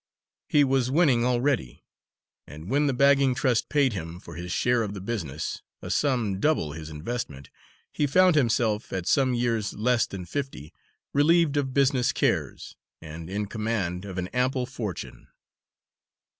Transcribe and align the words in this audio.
He 0.49 0.63
was 0.63 0.89
winning 0.89 1.23
already, 1.23 1.85
and 2.47 2.71
when 2.71 2.87
the 2.87 2.91
bagging 2.93 3.35
trust 3.35 3.69
paid 3.69 3.93
him, 3.93 4.19
for 4.19 4.33
his 4.35 4.51
share 4.51 4.81
of 4.81 4.95
the 4.95 4.99
business, 4.99 5.61
a 5.79 5.91
sum 5.91 6.39
double 6.39 6.71
his 6.71 6.89
investment, 6.89 7.51
he 7.91 8.07
found 8.07 8.33
himself, 8.35 8.91
at 8.91 9.05
some 9.05 9.35
years 9.35 9.75
less 9.75 10.07
than 10.07 10.25
fifty, 10.25 10.73
relieved 11.13 11.55
of 11.55 11.75
business 11.75 12.13
cares 12.13 12.75
and 12.99 13.29
in 13.29 13.45
command 13.45 14.03
of 14.03 14.17
an 14.17 14.27
ample 14.29 14.65
fortune. 14.65 15.27